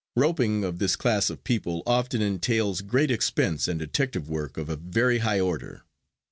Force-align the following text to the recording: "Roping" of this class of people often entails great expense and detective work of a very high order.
"Roping" 0.15 0.63
of 0.63 0.79
this 0.79 0.95
class 0.95 1.29
of 1.29 1.43
people 1.43 1.83
often 1.85 2.23
entails 2.23 2.81
great 2.81 3.11
expense 3.11 3.67
and 3.67 3.77
detective 3.77 4.27
work 4.27 4.57
of 4.57 4.67
a 4.67 4.75
very 4.75 5.19
high 5.19 5.39
order. 5.39 5.83